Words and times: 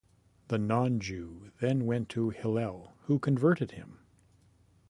The 0.47 0.57
non-Jew 0.57 1.51
then 1.59 1.85
went 1.85 2.09
to 2.09 2.31
Hillel, 2.31 2.95
who 3.03 3.19
converted 3.19 3.73
him. 3.73 3.99